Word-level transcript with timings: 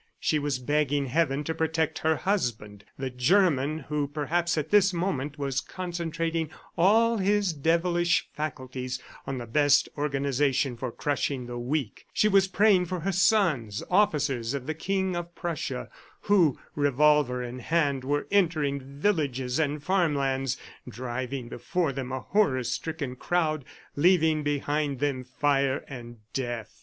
She 0.19 0.39
was 0.39 0.57
begging 0.57 1.05
heaven 1.05 1.43
to 1.43 1.53
protect 1.53 1.99
her 1.99 2.15
husband, 2.15 2.85
the 2.97 3.11
German 3.11 3.77
who 3.87 4.07
perhaps 4.07 4.57
at 4.57 4.71
this 4.71 4.93
moment 4.93 5.37
was 5.37 5.61
concentrating 5.61 6.49
all 6.75 7.17
his 7.17 7.53
devilish 7.53 8.27
faculties 8.33 8.99
on 9.27 9.37
the 9.37 9.45
best 9.45 9.87
organization 9.95 10.75
for 10.75 10.91
crushing 10.91 11.45
the 11.45 11.59
weak; 11.59 12.07
she 12.13 12.27
was 12.27 12.47
praying 12.47 12.85
for 12.87 13.01
her 13.01 13.11
sons, 13.11 13.83
officers 13.91 14.55
of 14.55 14.65
the 14.65 14.73
King 14.73 15.15
of 15.15 15.35
Prussia, 15.35 15.87
who 16.21 16.57
revolver 16.73 17.43
in 17.43 17.59
hand 17.59 18.03
were 18.03 18.25
entering 18.31 18.81
villages 18.83 19.59
and 19.59 19.83
farmlands, 19.83 20.57
driving 20.89 21.47
before 21.47 21.91
them 21.93 22.11
a 22.11 22.21
horror 22.21 22.63
stricken 22.63 23.15
crowd, 23.15 23.65
leaving 23.95 24.41
behind 24.41 24.97
them 24.99 25.23
fire 25.23 25.85
and 25.87 26.17
death. 26.33 26.79